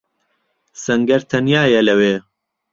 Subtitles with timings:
[0.83, 2.15] سەنگەر تەنیایە لەوێ.